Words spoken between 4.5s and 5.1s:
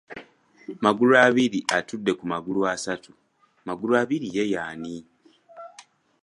ani?